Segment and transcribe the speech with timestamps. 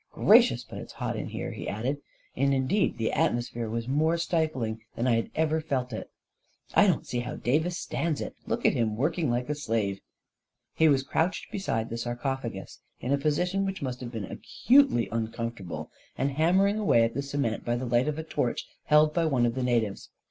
[0.13, 2.01] "Gracious but it's hot in here!" he added,
[2.35, 6.09] and indeed the atmosphere was more stifling than I had ever felt it."
[6.73, 9.97] I don't see how Davis stands it Look at him, working like a slave.•."
[10.73, 15.61] He was crouched beside the sarcophagus, in a position which must have been acutely uncomfort
[15.61, 19.27] able, and hammering away at the cement by the light of a torch held by
[19.27, 20.09] one of the natives.